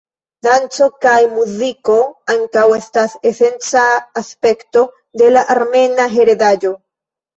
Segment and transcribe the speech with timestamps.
[0.45, 1.97] Danco kaj muziko
[2.35, 3.83] ankaŭ estas esenca
[4.23, 4.85] aspekto
[5.23, 6.75] de la Armena Heredaĵo.